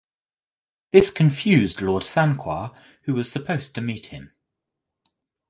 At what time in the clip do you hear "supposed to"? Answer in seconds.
3.31-3.81